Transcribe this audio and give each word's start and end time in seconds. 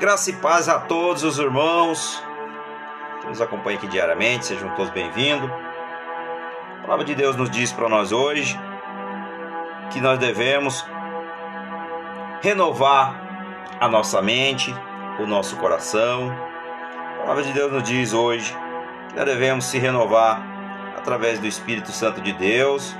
Graça 0.00 0.30
e 0.30 0.32
paz 0.34 0.68
a 0.68 0.78
todos 0.78 1.24
os 1.24 1.40
irmãos 1.40 2.22
que 3.20 3.26
nos 3.26 3.40
acompanham 3.40 3.78
aqui 3.78 3.88
diariamente, 3.88 4.46
sejam 4.46 4.72
todos 4.76 4.92
bem-vindos. 4.92 5.50
A 5.50 6.82
palavra 6.82 7.04
de 7.04 7.16
Deus 7.16 7.34
nos 7.34 7.50
diz 7.50 7.72
para 7.72 7.88
nós 7.88 8.12
hoje 8.12 8.56
que 9.90 10.00
nós 10.00 10.16
devemos 10.20 10.86
renovar 12.40 13.20
a 13.80 13.88
nossa 13.88 14.22
mente, 14.22 14.72
o 15.18 15.26
nosso 15.26 15.56
coração. 15.56 16.32
A 17.16 17.22
palavra 17.22 17.42
de 17.42 17.52
Deus 17.52 17.72
nos 17.72 17.82
diz 17.82 18.12
hoje 18.12 18.56
que 19.08 19.16
nós 19.16 19.24
devemos 19.24 19.64
se 19.64 19.80
renovar 19.80 20.40
através 20.96 21.40
do 21.40 21.46
Espírito 21.48 21.90
Santo 21.90 22.20
de 22.20 22.32
Deus. 22.34 22.94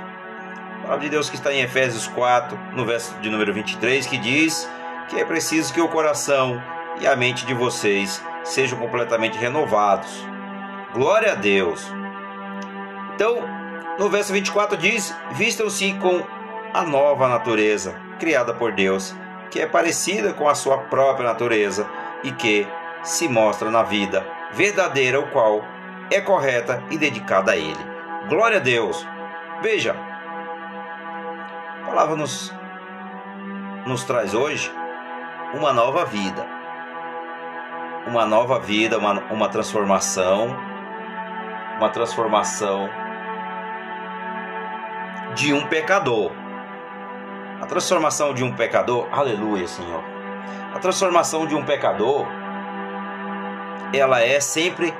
A 0.79 0.81
palavra 0.81 1.05
de 1.05 1.11
Deus 1.11 1.29
que 1.29 1.37
está 1.37 1.53
em 1.53 1.61
Efésios 1.61 2.07
4, 2.07 2.59
no 2.73 2.85
verso 2.85 3.15
de 3.21 3.29
número 3.29 3.53
23, 3.53 4.05
que 4.05 4.17
diz 4.17 4.69
que 5.07 5.17
é 5.17 5.23
preciso 5.23 5.73
que 5.73 5.79
o 5.79 5.87
coração 5.87 6.61
e 6.99 7.07
a 7.07 7.15
mente 7.15 7.45
de 7.45 7.53
vocês 7.53 8.21
sejam 8.43 8.77
completamente 8.77 9.37
renovados. 9.37 10.25
Glória 10.93 11.33
a 11.33 11.35
Deus. 11.35 11.85
Então, 13.15 13.37
no 13.97 14.09
verso 14.09 14.33
24 14.33 14.77
diz: 14.77 15.15
Vistam-se 15.31 15.93
com 15.93 16.23
a 16.73 16.83
nova 16.83 17.27
natureza, 17.27 17.95
criada 18.19 18.53
por 18.53 18.73
Deus, 18.73 19.15
que 19.49 19.59
é 19.59 19.65
parecida 19.65 20.33
com 20.33 20.47
a 20.47 20.55
sua 20.55 20.77
própria 20.77 21.27
natureza 21.27 21.89
e 22.23 22.31
que 22.31 22.67
se 23.03 23.27
mostra 23.27 23.69
na 23.71 23.83
vida 23.83 24.25
verdadeira, 24.51 25.19
o 25.19 25.27
qual 25.31 25.63
é 26.11 26.19
correta 26.19 26.83
e 26.89 26.97
dedicada 26.97 27.51
a 27.51 27.57
Ele. 27.57 27.89
Glória 28.27 28.57
a 28.57 28.61
Deus. 28.61 29.07
Veja, 29.61 29.95
a 31.81 31.85
palavra 31.85 32.15
nos, 32.15 32.53
nos 33.85 34.03
traz 34.03 34.33
hoje 34.33 34.71
uma 35.53 35.73
nova 35.73 36.05
vida 36.05 36.58
uma 38.07 38.25
nova 38.25 38.59
vida, 38.59 38.97
uma, 38.97 39.19
uma 39.31 39.49
transformação, 39.49 40.55
uma 41.77 41.89
transformação 41.89 42.89
de 45.35 45.53
um 45.53 45.65
pecador. 45.67 46.31
A 47.61 47.65
transformação 47.65 48.33
de 48.33 48.43
um 48.43 48.53
pecador, 48.53 49.07
aleluia, 49.11 49.67
Senhor. 49.67 50.03
A 50.73 50.79
transformação 50.79 51.45
de 51.45 51.55
um 51.55 51.63
pecador, 51.63 52.25
ela 53.93 54.21
é 54.21 54.39
sempre 54.39 54.93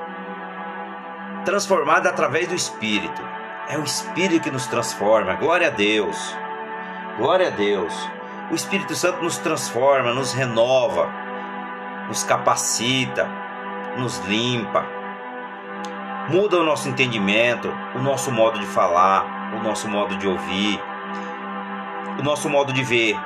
transformada 1.44 2.08
através 2.08 2.48
do 2.48 2.54
Espírito. 2.54 3.22
É 3.68 3.78
o 3.78 3.84
Espírito 3.84 4.44
que 4.44 4.50
nos 4.50 4.66
transforma. 4.66 5.34
Glória 5.34 5.68
a 5.68 5.70
Deus. 5.70 6.36
Glória 7.16 7.48
a 7.48 7.50
Deus. 7.50 7.94
O 8.50 8.54
Espírito 8.54 8.94
Santo 8.94 9.22
nos 9.22 9.38
transforma, 9.38 10.12
nos 10.12 10.32
renova 10.32 11.29
nos 12.10 12.24
capacita, 12.24 13.30
nos 13.96 14.18
limpa, 14.26 14.84
muda 16.28 16.58
o 16.58 16.64
nosso 16.64 16.88
entendimento, 16.88 17.72
o 17.94 18.00
nosso 18.00 18.32
modo 18.32 18.58
de 18.58 18.66
falar, 18.66 19.54
o 19.54 19.62
nosso 19.62 19.88
modo 19.88 20.16
de 20.16 20.26
ouvir, 20.26 20.82
o 22.18 22.22
nosso 22.22 22.50
modo 22.50 22.72
de 22.72 22.82
ver. 22.82 23.16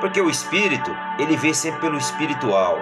Porque 0.00 0.20
o 0.20 0.30
espírito, 0.30 0.90
ele 1.18 1.36
vê 1.36 1.52
sempre 1.52 1.82
pelo 1.82 1.98
espiritual. 1.98 2.78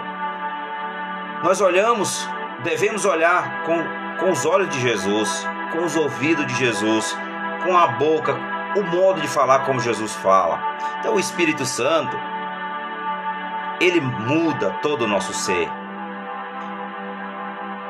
Nós 1.42 1.60
olhamos, 1.60 2.24
devemos 2.62 3.04
olhar 3.04 3.64
com, 3.64 3.76
com 4.20 4.30
os 4.30 4.46
olhos 4.46 4.68
de 4.68 4.80
Jesus, 4.80 5.44
com 5.72 5.84
os 5.84 5.96
ouvidos 5.96 6.46
de 6.46 6.54
Jesus, 6.54 7.16
com 7.64 7.76
a 7.76 7.88
boca, 7.88 8.32
o 8.76 8.82
modo 8.82 9.20
de 9.20 9.26
falar 9.26 9.60
como 9.66 9.80
Jesus 9.80 10.14
fala. 10.14 10.60
Então 11.00 11.16
o 11.16 11.20
Espírito 11.20 11.66
Santo, 11.66 12.16
ele 13.82 14.00
muda 14.00 14.70
todo 14.80 15.02
o 15.02 15.08
nosso 15.08 15.34
ser. 15.34 15.68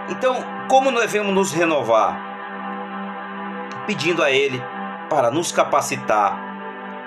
Então, 0.08 0.42
como 0.66 0.90
nós 0.90 1.02
devemos 1.02 1.34
nos 1.34 1.52
renovar? 1.52 2.18
Pedindo 3.86 4.22
a 4.22 4.30
Ele 4.30 4.62
para 5.10 5.30
nos 5.30 5.52
capacitar, 5.52 6.38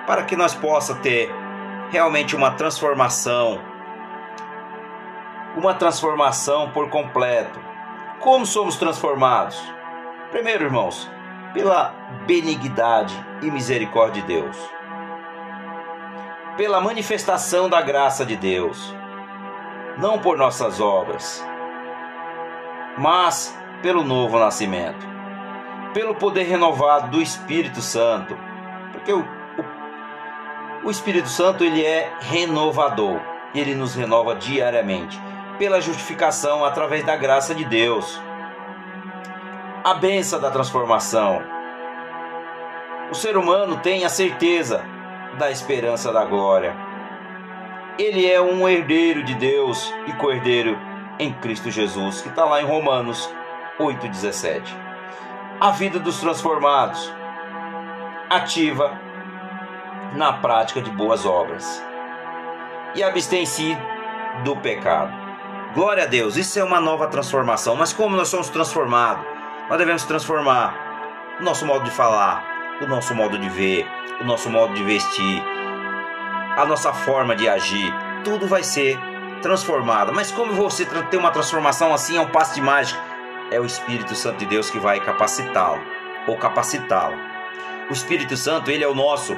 para 0.06 0.24
que 0.24 0.36
nós 0.36 0.54
possa 0.54 0.94
ter 0.94 1.34
realmente 1.90 2.36
uma 2.36 2.52
transformação, 2.52 3.60
uma 5.58 5.74
transformação 5.74 6.70
por 6.70 6.90
completo. 6.90 7.60
Como 8.20 8.46
somos 8.46 8.76
transformados? 8.76 9.60
Primeiro, 10.30 10.66
irmãos, 10.66 11.10
pela 11.54 11.92
benignidade 12.28 13.16
e 13.42 13.50
misericórdia 13.50 14.22
de 14.22 14.28
Deus 14.28 14.75
pela 16.58 16.80
manifestação 16.80 17.70
da 17.70 17.82
graça 17.82 18.26
de 18.26 18.36
Deus, 18.36 18.96
não 19.98 20.20
por 20.20 20.38
nossas 20.38 20.80
obras, 20.80 21.46
mas 22.98 23.58
pelo 23.82 24.04
novo 24.04 24.40
nascimento, 24.40 25.06
pelo 25.94 26.16
poder 26.16 26.44
renovado 26.44 27.12
do 27.12 27.22
Espírito 27.22 27.82
Santo, 27.82 28.38
porque 28.94 29.12
o, 29.12 29.20
o, 30.84 30.88
o 30.88 30.92
Espírito 30.92 31.28
Santo 31.28 31.64
ele 31.64 31.86
é 31.86 32.14
renovador, 32.22 33.20
ele 33.54 33.76
nos 33.76 33.94
renova 33.94 34.34
diariamente, 34.36 35.20
pela 35.60 35.82
justificação 35.82 36.64
através 36.64 37.06
da 37.06 37.18
graça 37.18 37.54
de 37.54 37.66
Deus, 37.66 38.20
a 39.84 39.94
benção 39.94 40.40
da 40.40 40.50
transformação. 40.50 41.42
O 43.12 43.14
ser 43.14 43.38
humano 43.38 43.78
tem 43.78 44.04
a 44.04 44.10
certeza 44.10 44.95
da 45.38 45.52
esperança 45.52 46.12
da 46.12 46.26
glória. 46.26 46.76
Ele 47.98 48.30
é 48.30 48.42
um 48.42 48.68
herdeiro 48.68 49.24
de 49.24 49.36
Deus 49.36 49.94
e 50.08 50.14
cordeiro 50.14 50.78
em 51.18 51.32
Cristo 51.34 51.72
Jesus, 51.72 52.22
que 52.22 52.30
está 52.30 52.44
lá 52.44 52.62
em 52.62 52.66
Romanos 52.66 53.30
8,17. 53.80 54.64
A 55.60 55.72
vida 55.72 56.00
dos 56.00 56.20
transformados, 56.20 57.14
ativa 58.30 59.00
na 60.14 60.34
prática 60.34 60.82
de 60.82 60.90
boas 60.92 61.26
obras 61.26 61.84
e 62.96 63.04
abstém-se 63.04 63.78
do 64.44 64.56
pecado. 64.58 65.14
Glória 65.74 66.04
a 66.04 66.08
Deus, 66.08 66.38
isso 66.38 66.58
é 66.58 66.64
uma 66.64 66.80
nova 66.80 67.08
transformação. 67.08 67.76
Mas 67.76 67.92
como 67.92 68.16
nós 68.16 68.30
somos 68.30 68.50
transformados? 68.50 69.26
Nós 69.70 69.78
devemos 69.78 70.04
transformar 70.04 70.86
nosso 71.42 71.66
modo 71.66 71.84
de 71.84 71.92
falar, 71.92 72.55
o 72.82 72.88
nosso 72.88 73.16
modo 73.16 73.38
de 73.38 73.50
ver, 73.50 73.88
o 74.22 74.24
nosso 74.24 74.50
modo 74.50 74.74
de 74.74 74.84
vestir, 74.84 75.44
a 76.58 76.66
nossa 76.66 76.94
forma 76.94 77.36
de 77.36 77.48
agir, 77.48 77.94
tudo 78.24 78.48
vai 78.48 78.64
ser 78.64 78.98
transformado. 79.42 80.14
Mas 80.14 80.32
como 80.32 80.54
você 80.54 80.86
ter 80.86 81.18
uma 81.18 81.32
transformação 81.32 81.94
assim 81.94 82.18
é 82.18 82.22
um 82.22 82.30
passo 82.30 82.56
de 82.56 82.62
mágica? 82.62 83.00
É 83.52 83.60
o 83.60 83.66
Espírito 83.66 84.16
Santo 84.16 84.40
de 84.40 84.46
Deus 84.46 84.70
que 84.70 84.80
vai 84.80 85.00
capacitá-lo 85.00 85.82
ou 86.28 86.38
capacitá-lo. 86.38 87.16
O 87.90 87.94
Espírito 87.94 88.36
Santo, 88.36 88.72
ele 88.72 88.84
é 88.84 88.88
o 88.88 88.96
nosso 88.96 89.38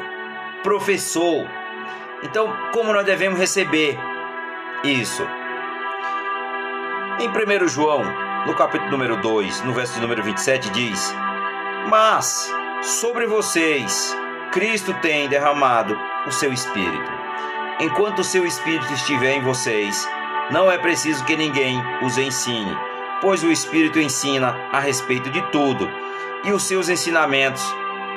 professor. 0.64 1.46
Então, 2.24 2.56
como 2.72 2.94
nós 2.94 3.06
devemos 3.06 3.38
receber 3.38 3.97
isso? 4.84 5.28
Em 7.20 7.28
1 7.28 7.68
João, 7.68 8.03
no 8.46 8.53
capítulo 8.56 8.92
número 8.92 9.18
2, 9.18 9.64
no 9.64 9.74
verso 9.74 10.00
número 10.00 10.24
27, 10.24 10.70
diz: 10.70 11.14
Mas 11.90 12.50
sobre 12.82 13.26
vocês 13.28 14.16
Cristo 14.52 14.94
tem 15.02 15.28
derramado 15.28 15.98
o 16.26 16.32
seu 16.32 16.52
Espírito. 16.54 17.12
Enquanto 17.80 18.20
o 18.20 18.24
seu 18.24 18.46
Espírito 18.46 18.92
estiver 18.94 19.34
em 19.34 19.42
vocês, 19.42 20.08
não 20.50 20.72
é 20.72 20.78
preciso 20.78 21.24
que 21.26 21.36
ninguém 21.36 21.80
os 22.02 22.18
ensine, 22.18 22.76
pois 23.22 23.44
o 23.44 23.52
Espírito 23.52 24.00
ensina 24.00 24.56
a 24.72 24.80
respeito 24.80 25.30
de 25.30 25.42
tudo, 25.52 25.90
e 26.44 26.52
os 26.52 26.64
seus 26.64 26.90
ensinamentos 26.90 27.64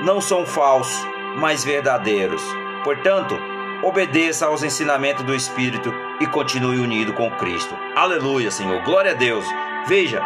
não 0.03 0.21
são 0.21 0.47
falsos, 0.47 1.07
mas 1.37 1.65
verdadeiros. 1.65 2.43
Portanto, 2.85 3.39
obedeça 3.83 4.47
aos 4.47 4.63
ensinamentos 4.63 5.25
do 5.25 5.35
Espírito 5.35 5.93
e 6.21 6.27
continue 6.27 6.79
unido 6.79 7.13
com 7.13 7.31
Cristo. 7.33 7.77
Aleluia, 7.95 8.51
Senhor. 8.51 8.83
Glória 8.83 9.11
a 9.11 9.15
Deus. 9.15 9.45
Veja, 9.87 10.23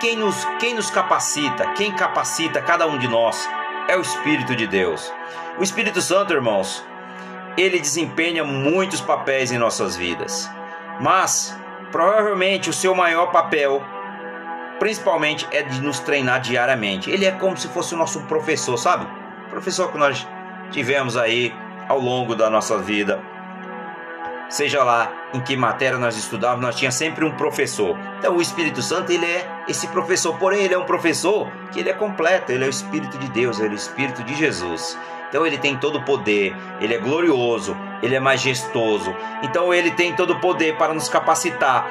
quem 0.00 0.16
nos, 0.16 0.44
quem 0.58 0.74
nos 0.74 0.90
capacita, 0.90 1.66
quem 1.72 1.92
capacita 1.92 2.60
cada 2.60 2.86
um 2.86 2.98
de 2.98 3.08
nós 3.08 3.48
é 3.88 3.96
o 3.96 4.00
Espírito 4.00 4.54
de 4.54 4.66
Deus. 4.66 5.12
O 5.58 5.62
Espírito 5.62 6.00
Santo, 6.00 6.32
irmãos, 6.32 6.84
ele 7.56 7.78
desempenha 7.78 8.44
muitos 8.44 9.00
papéis 9.00 9.52
em 9.52 9.58
nossas 9.58 9.96
vidas, 9.96 10.50
mas 11.00 11.56
provavelmente 11.90 12.70
o 12.70 12.72
seu 12.72 12.94
maior 12.94 13.26
papel, 13.26 13.84
principalmente, 14.78 15.46
é 15.50 15.62
de 15.62 15.80
nos 15.80 16.00
treinar 16.00 16.40
diariamente. 16.40 17.10
Ele 17.10 17.24
é 17.24 17.32
como 17.32 17.56
se 17.56 17.68
fosse 17.68 17.94
o 17.94 17.98
nosso 17.98 18.22
professor, 18.22 18.76
sabe? 18.76 19.06
Professor 19.50 19.92
que 19.92 19.98
nós 19.98 20.26
tivemos 20.70 21.16
aí 21.16 21.54
ao 21.88 21.98
longo 21.98 22.34
da 22.34 22.48
nossa 22.48 22.78
vida 22.78 23.22
seja 24.52 24.84
lá 24.84 25.10
em 25.32 25.40
que 25.40 25.56
matéria 25.56 25.98
nós 25.98 26.16
estudávamos, 26.16 26.64
nós 26.64 26.76
tinha 26.76 26.92
sempre 26.92 27.24
um 27.24 27.32
professor. 27.32 27.98
Então 28.18 28.36
o 28.36 28.42
Espírito 28.42 28.82
Santo, 28.82 29.10
ele 29.10 29.24
é 29.24 29.48
esse 29.68 29.86
professor, 29.88 30.36
porém 30.38 30.64
ele 30.64 30.74
é 30.74 30.78
um 30.78 30.84
professor 30.84 31.50
que 31.70 31.80
ele 31.80 31.90
é 31.90 31.92
completo, 31.92 32.50
ele 32.50 32.64
é 32.64 32.66
o 32.66 32.70
Espírito 32.70 33.16
de 33.18 33.28
Deus, 33.28 33.58
ele 33.58 33.68
é 33.68 33.72
o 33.72 33.74
Espírito 33.74 34.22
de 34.24 34.34
Jesus. 34.34 34.98
Então 35.28 35.46
ele 35.46 35.56
tem 35.56 35.76
todo 35.76 35.98
o 35.98 36.04
poder, 36.04 36.54
ele 36.80 36.94
é 36.94 36.98
glorioso, 36.98 37.76
ele 38.02 38.14
é 38.14 38.20
majestoso. 38.20 39.14
Então 39.42 39.72
ele 39.72 39.90
tem 39.92 40.14
todo 40.14 40.34
o 40.34 40.40
poder 40.40 40.76
para 40.76 40.92
nos 40.92 41.08
capacitar. 41.08 41.86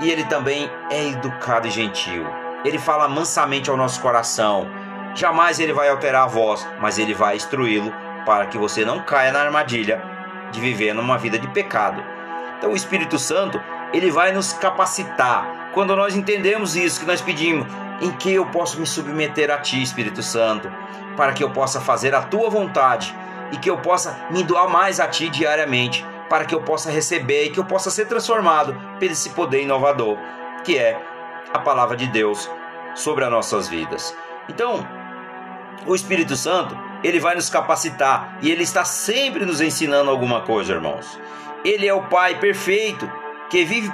E 0.00 0.10
ele 0.10 0.24
também 0.24 0.70
é 0.90 1.08
educado 1.08 1.68
e 1.68 1.70
gentil. 1.70 2.26
Ele 2.64 2.78
fala 2.78 3.08
mansamente 3.08 3.70
ao 3.70 3.76
nosso 3.76 4.00
coração. 4.00 4.68
Jamais 5.14 5.60
ele 5.60 5.72
vai 5.72 5.88
alterar 5.88 6.24
a 6.24 6.26
voz, 6.26 6.68
mas 6.80 6.98
ele 6.98 7.14
vai 7.14 7.36
instruí-lo 7.36 7.92
para 8.26 8.46
que 8.46 8.58
você 8.58 8.84
não 8.84 9.00
caia 9.00 9.32
na 9.32 9.40
armadilha 9.40 10.02
de 10.50 10.60
viver 10.60 10.92
numa 10.94 11.18
vida 11.18 11.38
de 11.38 11.48
pecado. 11.48 12.02
Então 12.62 12.70
o 12.70 12.76
Espírito 12.76 13.18
Santo, 13.18 13.60
ele 13.92 14.08
vai 14.08 14.30
nos 14.30 14.52
capacitar. 14.52 15.70
Quando 15.74 15.96
nós 15.96 16.14
entendemos 16.14 16.76
isso 16.76 17.00
que 17.00 17.06
nós 17.06 17.20
pedimos, 17.20 17.66
em 18.00 18.12
que 18.12 18.32
eu 18.32 18.46
posso 18.46 18.78
me 18.78 18.86
submeter 18.86 19.50
a 19.50 19.58
ti, 19.58 19.82
Espírito 19.82 20.22
Santo, 20.22 20.70
para 21.16 21.32
que 21.32 21.42
eu 21.42 21.50
possa 21.50 21.80
fazer 21.80 22.14
a 22.14 22.22
tua 22.22 22.48
vontade 22.48 23.12
e 23.50 23.56
que 23.56 23.68
eu 23.68 23.78
possa 23.78 24.28
me 24.30 24.44
doar 24.44 24.68
mais 24.68 25.00
a 25.00 25.08
ti 25.08 25.28
diariamente, 25.28 26.06
para 26.28 26.44
que 26.44 26.54
eu 26.54 26.62
possa 26.62 26.88
receber 26.88 27.46
e 27.46 27.50
que 27.50 27.58
eu 27.58 27.64
possa 27.64 27.90
ser 27.90 28.06
transformado 28.06 28.80
por 28.94 29.02
esse 29.02 29.30
poder 29.30 29.62
inovador, 29.62 30.16
que 30.62 30.78
é 30.78 31.02
a 31.52 31.58
palavra 31.58 31.96
de 31.96 32.06
Deus 32.06 32.48
sobre 32.94 33.24
as 33.24 33.30
nossas 33.32 33.66
vidas. 33.66 34.16
Então, 34.48 34.86
o 35.84 35.96
Espírito 35.96 36.36
Santo, 36.36 36.78
ele 37.02 37.18
vai 37.18 37.34
nos 37.34 37.50
capacitar 37.50 38.38
e 38.40 38.52
ele 38.52 38.62
está 38.62 38.84
sempre 38.84 39.44
nos 39.44 39.60
ensinando 39.60 40.12
alguma 40.12 40.42
coisa, 40.42 40.74
irmãos. 40.74 41.18
Ele 41.64 41.86
é 41.86 41.94
o 41.94 42.02
Pai 42.02 42.38
perfeito 42.38 43.10
que 43.48 43.64
vive 43.64 43.92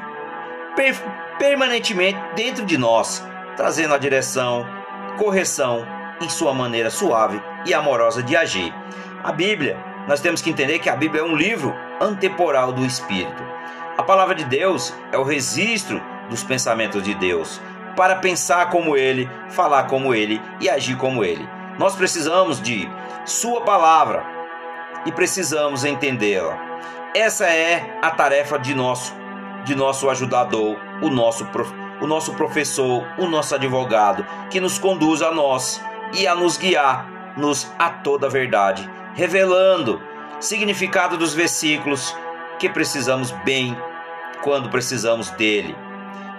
per 0.75 0.97
permanentemente 1.38 2.19
dentro 2.35 2.65
de 2.65 2.76
nós, 2.76 3.25
trazendo 3.56 3.94
a 3.94 3.99
direção, 3.99 4.67
correção 5.17 5.87
em 6.20 6.29
sua 6.29 6.53
maneira 6.53 6.91
suave 6.91 7.41
e 7.65 7.73
amorosa 7.73 8.23
de 8.23 8.37
agir. 8.37 8.75
A 9.23 9.31
Bíblia, 9.31 9.79
nós 10.09 10.20
temos 10.20 10.43
que 10.43 10.50
entender 10.50 10.81
que 10.81 10.91
a 10.91 10.97
Bíblia 10.97 11.23
é 11.23 11.25
um 11.25 11.37
livro 11.37 11.75
antemporal 12.00 12.73
do 12.73 12.85
Espírito. 12.85 13.43
A 13.97 14.03
palavra 14.03 14.35
de 14.35 14.44
Deus 14.44 14.93
é 15.12 15.19
o 15.19 15.23
registro 15.23 16.03
dos 16.29 16.43
pensamentos 16.43 17.03
de 17.03 17.14
Deus, 17.14 17.61
para 17.97 18.17
pensar 18.17 18.71
como 18.71 18.97
Ele, 18.97 19.29
falar 19.50 19.85
como 19.85 20.14
Ele 20.14 20.41
e 20.61 20.69
agir 20.69 20.97
como 20.97 21.25
Ele. 21.25 21.49
Nós 21.79 21.94
precisamos 21.94 22.61
de 22.61 22.88
Sua 23.25 23.61
palavra 23.61 24.25
e 25.06 25.12
precisamos 25.12 25.85
entendê-la. 25.85 26.68
Essa 27.14 27.46
é 27.46 27.99
a 28.02 28.10
tarefa 28.10 28.58
de 28.58 28.75
nosso, 28.75 29.14
de 29.64 29.75
nosso 29.75 30.10
ajudador, 30.10 30.76
o 31.02 31.08
nosso, 31.08 31.49
o 32.00 32.06
nosso 32.06 32.34
professor, 32.34 33.06
o 33.19 33.26
nosso 33.26 33.55
advogado, 33.55 34.26
que 34.50 34.60
nos 34.60 34.78
conduz 34.78 35.22
a 35.22 35.31
nós 35.32 35.82
e 36.12 36.26
a 36.26 36.34
nos 36.34 36.56
guiar 36.56 37.19
nos 37.38 37.72
a 37.78 37.88
toda 37.88 38.26
a 38.26 38.31
verdade, 38.31 38.88
revelando 39.14 40.02
significado 40.40 41.16
dos 41.16 41.32
versículos 41.32 42.14
que 42.58 42.69
precisamos 42.69 43.31
bem 43.44 43.76
quando 44.43 44.69
precisamos 44.69 45.31
dele. 45.31 45.76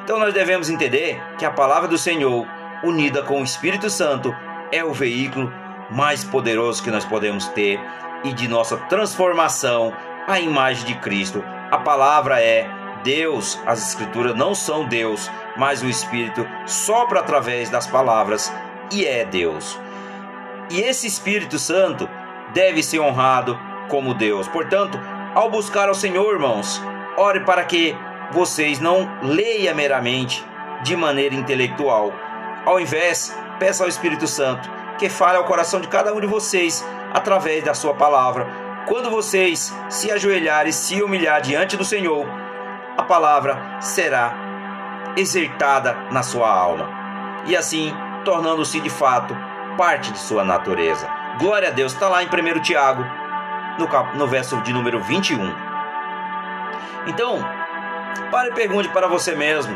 Então 0.03 0.19
nós 0.19 0.33
devemos 0.33 0.69
entender 0.69 1.21
que 1.37 1.45
a 1.45 1.51
palavra 1.51 1.87
do 1.87 1.97
Senhor, 1.97 2.45
unida 2.83 3.23
com 3.23 3.41
o 3.41 3.43
Espírito 3.43 3.89
Santo, 3.89 4.35
é 4.71 4.83
o 4.83 4.93
veículo 4.93 5.51
mais 5.89 6.23
poderoso 6.23 6.83
que 6.83 6.91
nós 6.91 7.05
podemos 7.05 7.47
ter 7.49 7.79
e 8.23 8.33
de 8.33 8.47
nossa 8.47 8.77
transformação 8.77 9.93
à 10.29 10.39
imagem 10.39 10.85
de 10.85 10.93
Cristo. 10.95 11.43
A 11.71 11.79
palavra 11.79 12.39
é 12.39 12.69
Deus, 13.03 13.59
as 13.65 13.89
Escrituras 13.89 14.35
não 14.35 14.53
são 14.53 14.85
Deus, 14.85 15.29
mas 15.57 15.81
o 15.81 15.87
Espírito 15.87 16.47
sopra 16.67 17.19
através 17.19 17.69
das 17.69 17.87
palavras 17.87 18.53
e 18.91 19.05
é 19.05 19.25
Deus. 19.25 19.79
E 20.69 20.81
esse 20.81 21.07
Espírito 21.07 21.57
Santo 21.57 22.07
deve 22.53 22.83
ser 22.83 22.99
honrado 22.99 23.59
como 23.89 24.13
Deus. 24.13 24.47
Portanto, 24.47 24.99
ao 25.33 25.49
buscar 25.49 25.87
ao 25.87 25.95
Senhor, 25.95 26.31
irmãos, 26.31 26.79
ore 27.17 27.39
para 27.39 27.65
que 27.65 27.97
vocês 28.31 28.79
não 28.79 29.09
leiam 29.23 29.73
meramente 29.73 30.45
de 30.83 30.95
maneira 30.95 31.33
intelectual. 31.33 32.13
Ao 32.65 32.79
invés, 32.79 33.35
peça 33.57 33.83
ao 33.83 33.89
Espírito 33.89 34.27
Santo 34.27 34.69
que 34.99 35.09
fale 35.09 35.37
ao 35.37 35.45
coração 35.45 35.81
de 35.81 35.87
cada 35.87 36.13
um 36.13 36.19
de 36.19 36.27
vocês 36.27 36.85
através 37.13 37.63
da 37.63 37.73
sua 37.73 37.95
palavra. 37.95 38.68
Quando 38.87 39.09
vocês 39.09 39.75
se 39.89 40.11
ajoelharem 40.11 40.69
e 40.69 40.73
se 40.73 41.01
humilhar 41.01 41.41
diante 41.41 41.77
do 41.77 41.85
Senhor, 41.85 42.25
a 42.97 43.03
palavra 43.03 43.77
será 43.79 44.33
exertada 45.15 45.93
na 46.11 46.23
sua 46.23 46.49
alma. 46.49 46.89
E 47.45 47.55
assim 47.55 47.93
tornando-se 48.23 48.79
de 48.79 48.89
fato 48.89 49.35
parte 49.77 50.11
de 50.11 50.19
sua 50.19 50.43
natureza. 50.43 51.09
Glória 51.39 51.69
a 51.69 51.71
Deus, 51.71 51.93
está 51.93 52.09
lá 52.09 52.21
em 52.21 52.27
1 52.27 52.61
Tiago, 52.61 53.05
no, 53.77 53.87
cap... 53.87 54.17
no 54.17 54.27
verso 54.27 54.59
de 54.61 54.73
número 54.73 55.01
21. 55.01 55.55
Então, 57.07 57.39
pare 58.29 58.49
e 58.49 58.53
pergunte 58.53 58.89
para 58.89 59.07
você 59.07 59.35
mesmo: 59.35 59.75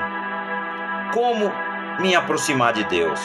como 1.14 1.52
me 2.00 2.16
aproximar 2.16 2.74
de 2.74 2.84
Deus? 2.84 3.20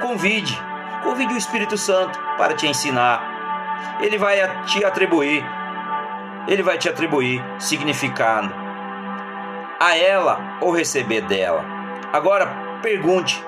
Convide, 0.00 0.56
convide 1.02 1.34
o 1.34 1.38
Espírito 1.38 1.76
Santo 1.76 2.18
para 2.38 2.54
te 2.54 2.66
ensinar. 2.66 3.29
Ele 4.00 4.18
vai 4.18 4.64
te 4.64 4.84
atribuir, 4.84 5.44
ele 6.48 6.62
vai 6.62 6.78
te 6.78 6.88
atribuir 6.88 7.44
significado 7.58 8.52
a 9.78 9.96
ela 9.96 10.58
ou 10.60 10.70
receber 10.70 11.22
dela. 11.22 11.64
Agora 12.12 12.46
pergunte 12.82 13.42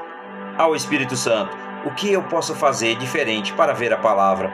ao 0.57 0.75
Espírito 0.75 1.17
Santo: 1.17 1.57
o 1.85 1.91
que 1.91 2.13
eu 2.13 2.23
posso 2.23 2.55
fazer 2.55 2.97
diferente 2.97 3.53
para 3.53 3.73
ver 3.73 3.93
a 3.93 3.99
palavra 3.99 4.53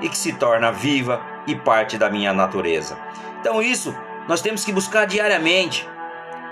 e 0.00 0.08
que 0.08 0.18
se 0.18 0.32
torna 0.32 0.70
viva 0.70 1.20
e 1.46 1.54
parte 1.54 1.96
da 1.96 2.10
minha 2.10 2.32
natureza? 2.32 2.98
Então, 3.40 3.62
isso 3.62 3.96
nós 4.28 4.40
temos 4.40 4.64
que 4.64 4.72
buscar 4.72 5.06
diariamente, 5.06 5.88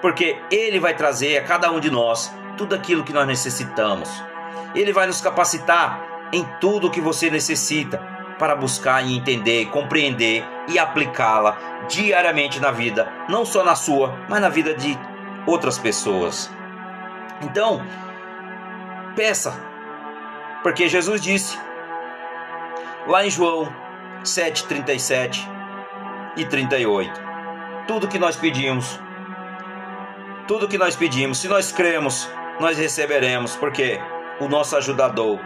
porque 0.01 0.39
Ele 0.51 0.79
vai 0.79 0.95
trazer 0.95 1.39
a 1.39 1.45
cada 1.45 1.71
um 1.71 1.81
de 1.81 1.91
nós 1.91 2.33
tudo 2.57 2.75
aquilo 2.75 3.05
que 3.05 3.13
nós 3.13 3.27
necessitamos. 3.27 4.11
Ele 4.75 4.93
vai 4.93 5.07
nos 5.07 5.21
capacitar 5.21 6.29
em 6.33 6.45
tudo 6.61 6.87
o 6.87 6.91
que 6.91 7.01
você 7.01 7.31
necessita 7.31 8.14
para 8.39 8.57
buscar 8.57 9.05
e 9.05 9.17
entender, 9.17 9.67
compreender 9.67 10.45
e 10.69 10.79
aplicá-la 10.79 11.57
diariamente 11.89 12.61
na 12.61 12.71
vida, 12.71 13.11
não 13.29 13.45
só 13.45 13.63
na 13.63 13.75
sua, 13.75 14.19
mas 14.29 14.41
na 14.41 14.49
vida 14.49 14.75
de 14.75 14.99
outras 15.47 15.79
pessoas. 15.79 16.51
Então, 17.43 17.85
peça. 19.15 19.55
Porque 20.63 20.89
Jesus 20.89 21.21
disse 21.21 21.59
lá 23.07 23.25
em 23.25 23.31
João 23.31 23.71
7, 24.23 24.65
37 24.67 25.47
e 26.37 26.45
38: 26.45 27.21
Tudo 27.87 28.09
que 28.09 28.19
nós 28.19 28.37
pedimos, 28.37 28.99
tudo 30.49 30.69
que 30.69 30.79
nós 30.79 30.97
pedimos, 30.97 31.39
se 31.39 31.49
nós 31.49 31.71
cremos, 31.71 32.31
nós 32.59 32.79
receberemos, 32.79 33.57
porque 33.57 34.01
o 34.41 34.49
nosso 34.49 34.77
ajudador, 34.77 35.39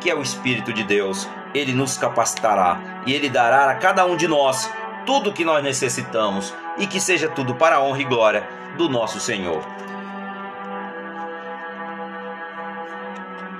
que 0.00 0.10
é 0.10 0.14
o 0.14 0.22
Espírito 0.22 0.72
de 0.72 0.84
Deus, 0.84 1.28
ele 1.54 1.72
nos 1.72 1.96
capacitará 1.96 3.02
e 3.06 3.12
ele 3.12 3.28
dará 3.28 3.70
a 3.70 3.74
cada 3.74 4.04
um 4.04 4.16
de 4.16 4.28
nós 4.28 4.70
tudo 5.04 5.32
que 5.32 5.44
nós 5.44 5.62
necessitamos 5.62 6.52
e 6.78 6.86
que 6.86 7.00
seja 7.00 7.28
tudo 7.28 7.54
para 7.54 7.76
a 7.76 7.82
honra 7.82 8.00
e 8.00 8.04
glória 8.04 8.48
do 8.76 8.88
nosso 8.88 9.20
Senhor. 9.20 9.64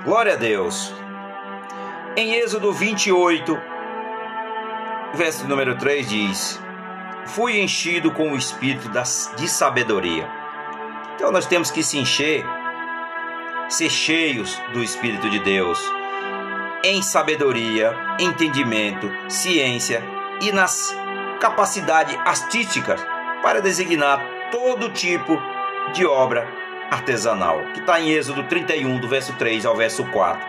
Glória 0.03 0.33
a 0.33 0.37
Deus. 0.37 0.93
Em 2.15 2.33
Êxodo 2.35 2.71
28, 2.71 3.59
verso 5.13 5.47
número 5.47 5.77
3 5.77 6.09
diz: 6.09 6.61
Fui 7.25 7.59
enchido 7.59 8.11
com 8.11 8.31
o 8.31 8.37
espírito 8.37 8.89
de 9.35 9.47
sabedoria. 9.47 10.29
Então 11.15 11.31
nós 11.31 11.45
temos 11.45 11.71
que 11.71 11.83
se 11.83 11.97
encher, 11.97 12.45
ser 13.69 13.89
cheios 13.89 14.61
do 14.71 14.83
Espírito 14.83 15.29
de 15.29 15.39
Deus, 15.39 15.79
em 16.87 17.01
sabedoria, 17.01 17.93
entendimento, 18.17 19.11
ciência 19.29 20.01
e 20.41 20.53
nas 20.53 20.95
capacidades 21.37 22.15
artísticas 22.23 23.05
para 23.43 23.61
designar 23.61 24.25
todo 24.49 24.89
tipo 24.93 25.37
de 25.93 26.05
obra 26.05 26.47
artesanal, 26.89 27.61
que 27.73 27.81
está 27.81 27.99
em 27.99 28.11
Êxodo 28.11 28.43
31, 28.43 28.99
do 28.99 29.07
verso 29.09 29.33
3 29.33 29.65
ao 29.65 29.75
verso 29.75 30.05
4. 30.05 30.47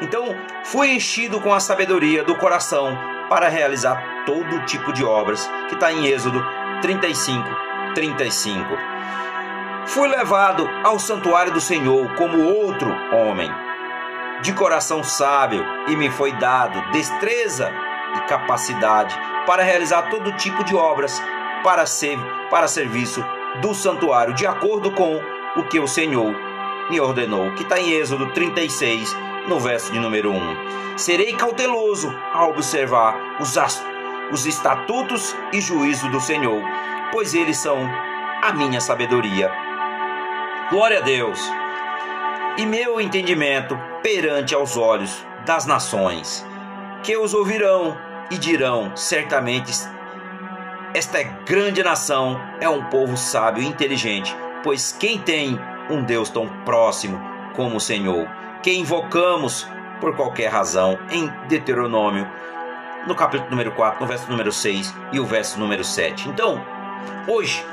Então, 0.00 0.36
fui 0.62 0.92
enchido 0.92 1.40
com 1.40 1.52
a 1.52 1.58
sabedoria 1.58 2.22
do 2.22 2.36
coração 2.36 2.96
para 3.28 3.48
realizar 3.48 4.24
todo 4.24 4.64
tipo 4.64 4.92
de 4.92 5.04
obras, 5.04 5.50
que 5.68 5.74
está 5.74 5.92
em 5.92 6.06
Êxodo 6.06 6.40
35, 6.80 7.48
35. 7.96 8.68
Fui 9.86 10.06
levado 10.06 10.68
ao 10.84 11.00
santuário 11.00 11.52
do 11.52 11.60
Senhor 11.60 12.14
como 12.14 12.40
outro 12.40 12.88
homem, 13.12 13.50
de 14.42 14.52
coração 14.52 15.02
sábio, 15.04 15.64
e 15.88 15.96
me 15.96 16.10
foi 16.10 16.32
dado 16.32 16.92
destreza 16.92 17.72
e 18.16 18.20
capacidade 18.28 19.18
para 19.46 19.62
realizar 19.62 20.10
todo 20.10 20.32
tipo 20.32 20.64
de 20.64 20.74
obras 20.74 21.22
para 21.62 21.86
ser 21.86 22.18
para 22.50 22.68
serviço 22.68 23.24
do 23.60 23.74
santuário, 23.74 24.34
de 24.34 24.46
acordo 24.46 24.90
com 24.90 25.20
o 25.56 25.62
que 25.64 25.78
o 25.78 25.86
Senhor 25.86 26.34
me 26.90 27.00
ordenou, 27.00 27.52
que 27.52 27.62
está 27.62 27.78
em 27.78 27.92
Êxodo 27.92 28.32
36, 28.32 29.14
no 29.46 29.60
verso 29.60 29.92
de 29.92 29.98
número 29.98 30.30
1. 30.32 30.98
Serei 30.98 31.32
cauteloso 31.34 32.12
a 32.32 32.46
observar 32.46 33.16
os, 33.40 33.56
os 34.30 34.46
estatutos 34.46 35.34
e 35.52 35.60
juízo 35.60 36.08
do 36.10 36.20
Senhor, 36.20 36.62
pois 37.12 37.34
eles 37.34 37.58
são 37.58 37.78
a 38.42 38.52
minha 38.52 38.80
sabedoria. 38.80 39.50
Glória 40.70 40.98
a 40.98 41.02
Deus! 41.02 41.61
E 42.56 42.66
meu 42.66 43.00
entendimento 43.00 43.78
perante 44.02 44.54
aos 44.54 44.76
olhos 44.76 45.24
das 45.46 45.64
nações, 45.64 46.44
que 47.02 47.16
os 47.16 47.32
ouvirão 47.32 47.96
e 48.30 48.36
dirão: 48.36 48.94
certamente 48.94 49.72
esta 50.94 51.22
grande 51.22 51.82
nação 51.82 52.38
é 52.60 52.68
um 52.68 52.84
povo 52.84 53.16
sábio 53.16 53.62
e 53.62 53.66
inteligente, 53.66 54.36
pois 54.62 54.92
quem 54.92 55.18
tem 55.18 55.58
um 55.88 56.02
Deus 56.02 56.28
tão 56.28 56.46
próximo 56.64 57.18
como 57.54 57.76
o 57.76 57.80
Senhor, 57.80 58.28
que 58.62 58.72
invocamos 58.74 59.66
por 59.98 60.14
qualquer 60.14 60.48
razão 60.48 60.98
em 61.10 61.28
Deuteronômio, 61.48 62.28
no 63.06 63.14
capítulo 63.14 63.50
número 63.50 63.72
4, 63.72 63.98
no 63.98 64.06
verso 64.06 64.30
número 64.30 64.52
6 64.52 64.94
e 65.12 65.18
o 65.18 65.24
verso 65.24 65.58
número 65.58 65.82
7. 65.82 66.28
Então, 66.28 66.62
hoje, 67.26 67.64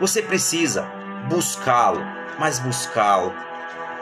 você 0.00 0.20
precisa 0.20 0.97
buscá-lo, 1.28 2.04
mas 2.38 2.58
buscá-lo 2.58 3.32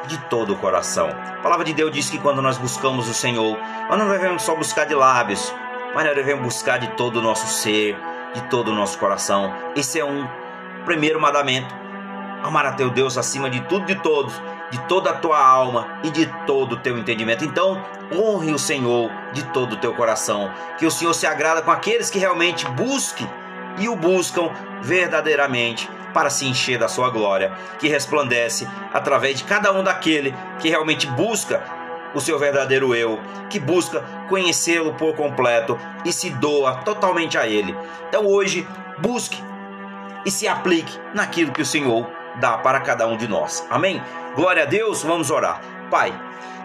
de 0.07 0.19
todo 0.29 0.55
o 0.55 0.57
coração. 0.57 1.09
A 1.09 1.43
palavra 1.43 1.65
de 1.65 1.75
Deus 1.75 1.93
diz 1.93 2.09
que 2.09 2.19
quando 2.19 2.41
nós 2.41 2.57
buscamos 2.57 3.09
o 3.09 3.15
Senhor, 3.15 3.59
nós 3.89 3.99
não 3.99 4.09
devemos 4.09 4.43
só 4.43 4.55
buscar 4.55 4.85
de 4.87 4.95
lábios, 4.95 5.53
mas 5.95 6.05
nós 6.05 6.15
devemos 6.15 6.45
buscar 6.45 6.79
de 6.79 6.89
todo 6.97 7.17
o 7.17 7.23
nosso 7.23 7.47
ser, 7.47 7.99
de 8.35 8.41
todo 8.43 8.69
o 8.69 8.75
nosso 8.75 8.99
coração. 8.99 9.53
Esse 9.75 9.99
é 9.99 10.05
um 10.05 10.27
primeiro 10.85 11.21
mandamento. 11.21 11.75
Amar 12.43 12.67
a 12.67 12.73
teu 12.73 12.91
Deus 12.91 13.19
acima 13.19 13.51
de 13.51 13.61
tudo 13.63 13.91
e 13.91 13.95
de 13.95 14.03
todos, 14.03 14.41
de 14.71 14.79
toda 14.87 15.11
a 15.11 15.15
tua 15.15 15.45
alma 15.45 15.99
e 16.05 16.11
de 16.11 16.27
todo 16.47 16.75
o 16.75 16.77
teu 16.77 16.97
entendimento. 16.97 17.45
Então, 17.45 17.83
honre 18.15 18.53
o 18.53 18.59
Senhor 18.59 19.11
de 19.33 19.43
todo 19.47 19.73
o 19.73 19.77
teu 19.77 19.93
coração, 19.95 20.53
que 20.79 20.87
o 20.87 20.91
Senhor 20.91 21.15
se 21.15 21.27
agrada 21.27 21.63
com 21.63 21.71
aqueles 21.71 22.09
que 22.09 22.19
realmente 22.19 22.65
busquem 22.69 23.29
e 23.79 23.89
o 23.89 23.97
buscam 23.97 24.51
verdadeiramente 24.83 25.89
para 26.13 26.31
se 26.31 26.47
encher 26.47 26.79
da 26.79 26.89
sua 26.89 27.11
glória, 27.11 27.53
que 27.79 27.89
resplandece 27.89 28.67
através 28.93 29.39
de 29.39 29.45
cada 29.45 29.73
um 29.73 29.83
daquele 29.83 30.35
que 30.59 30.71
realmente 30.71 31.07
busca 31.07 31.63
o 32.15 32.21
seu 32.21 32.39
verdadeiro 32.39 32.95
eu, 32.95 33.21
que 33.51 33.59
busca 33.61 34.03
conhecê-lo 34.29 34.95
por 34.95 35.15
completo 35.15 35.79
e 36.05 36.13
se 36.13 36.31
doa 36.31 36.77
totalmente 36.77 37.37
a 37.37 37.47
ele. 37.47 37.77
Então 38.09 38.27
hoje, 38.27 38.67
busque 38.99 39.43
e 40.25 40.31
se 40.31 40.49
aplique 40.49 40.99
naquilo 41.15 41.53
que 41.53 41.61
o 41.61 41.67
Senhor 41.67 42.11
dá 42.37 42.57
para 42.57 42.81
cada 42.81 43.07
um 43.07 43.17
de 43.17 43.29
nós. 43.29 43.67
Amém? 43.71 44.03
Glória 44.35 44.63
a 44.63 44.67
Deus, 44.67 45.03
vamos 45.03 45.31
orar. 45.31 45.61
Pai, 45.91 46.13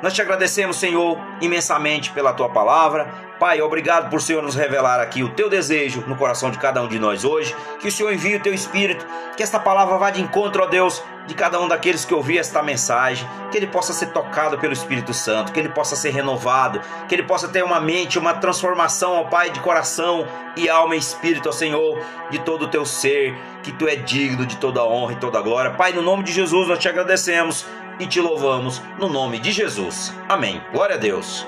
nós 0.01 0.13
te 0.13 0.21
agradecemos, 0.21 0.77
Senhor, 0.77 1.17
imensamente 1.41 2.11
pela 2.11 2.33
tua 2.33 2.49
palavra. 2.49 3.31
Pai, 3.39 3.61
obrigado 3.61 4.09
por 4.09 4.21
Senhor 4.21 4.43
nos 4.43 4.55
revelar 4.55 4.99
aqui 4.99 5.23
o 5.23 5.29
teu 5.29 5.49
desejo 5.49 6.03
no 6.07 6.15
coração 6.15 6.51
de 6.51 6.59
cada 6.59 6.81
um 6.81 6.87
de 6.87 6.99
nós 6.99 7.25
hoje. 7.25 7.55
Que 7.79 7.87
o 7.87 7.91
Senhor 7.91 8.13
envie 8.13 8.35
o 8.35 8.39
teu 8.39 8.53
espírito, 8.53 9.05
que 9.35 9.41
esta 9.41 9.59
palavra 9.59 9.97
vá 9.97 10.11
de 10.11 10.21
encontro, 10.21 10.63
ó 10.63 10.67
Deus, 10.67 11.03
de 11.25 11.33
cada 11.33 11.59
um 11.59 11.67
daqueles 11.67 12.05
que 12.05 12.13
ouvir 12.13 12.37
esta 12.37 12.61
mensagem, 12.61 13.27
que 13.51 13.57
ele 13.57 13.67
possa 13.67 13.93
ser 13.93 14.07
tocado 14.07 14.57
pelo 14.57 14.73
Espírito 14.73 15.13
Santo, 15.13 15.51
que 15.51 15.59
ele 15.59 15.69
possa 15.69 15.95
ser 15.95 16.11
renovado, 16.11 16.81
que 17.07 17.15
ele 17.15 17.23
possa 17.23 17.47
ter 17.47 17.63
uma 17.63 17.79
mente, 17.79 18.19
uma 18.19 18.33
transformação, 18.33 19.13
ó 19.13 19.23
Pai, 19.25 19.49
de 19.49 19.59
coração 19.59 20.27
e 20.55 20.69
alma 20.69 20.95
e 20.95 20.99
espírito, 20.99 21.49
ó 21.49 21.51
Senhor, 21.51 21.99
de 22.29 22.39
todo 22.39 22.65
o 22.65 22.67
teu 22.67 22.85
ser, 22.85 23.35
que 23.63 23.71
tu 23.71 23.87
é 23.87 23.95
digno 23.95 24.45
de 24.45 24.57
toda 24.57 24.83
honra 24.83 25.13
e 25.13 25.15
toda 25.15 25.41
glória. 25.41 25.71
Pai, 25.71 25.93
no 25.93 26.01
nome 26.01 26.23
de 26.23 26.31
Jesus 26.31 26.67
nós 26.67 26.79
te 26.79 26.89
agradecemos 26.89 27.65
e 28.01 28.07
te 28.07 28.19
louvamos 28.19 28.81
no 28.97 29.07
nome 29.07 29.39
de 29.39 29.51
Jesus. 29.51 30.11
Amém. 30.27 30.59
Glória 30.73 30.95
a 30.95 30.99
Deus. 30.99 31.45